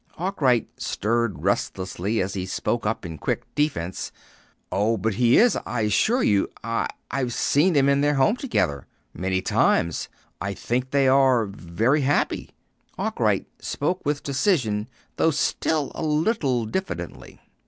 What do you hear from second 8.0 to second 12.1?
their home together many times. I think they are very